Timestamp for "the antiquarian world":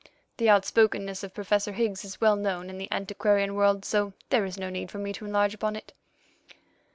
2.79-3.85